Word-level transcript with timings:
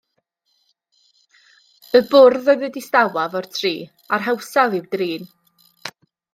Y 1.99 2.01
bwrdd 2.15 2.49
oedd 2.53 2.65
y 2.69 2.71
distawaf 2.79 3.37
o'r 3.41 3.51
tri 3.59 3.73
a'r 4.17 4.27
hawsaf 4.31 4.77
i'w 4.81 4.85
drin. 4.97 5.33